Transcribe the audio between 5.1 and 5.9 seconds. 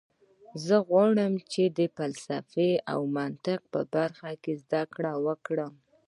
وکړم